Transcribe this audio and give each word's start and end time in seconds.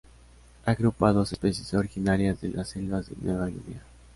Agrupa 0.65 1.09
a 1.09 1.13
dos 1.13 1.31
especies 1.31 1.75
originarias 1.75 2.41
de 2.41 2.49
las 2.49 2.69
selvas 2.69 3.07
de 3.07 3.15
Nueva 3.21 3.45
Guinea. 3.45 3.83